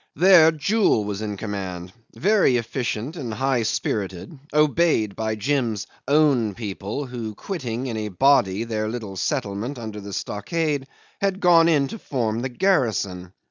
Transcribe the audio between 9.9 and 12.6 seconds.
the stockade, had gone in to form the